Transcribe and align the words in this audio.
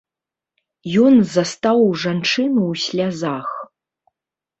Ён 1.01 1.19
застаў 1.35 1.79
жанчыну 2.03 2.61
ў 2.77 2.81
слязах. 2.85 3.47